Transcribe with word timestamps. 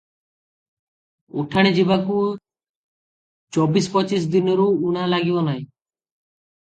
ଉଠାଣି 1.43 1.73
ଯିବାକୁ 1.75 2.17
ଚବିଶ 3.59 3.95
ପଚିଶ 3.97 4.33
ଦିନରୁ 4.37 4.67
ଉଣା 4.89 5.05
ଲାଗିବ 5.13 5.45
ନାହିଁ। 5.51 5.63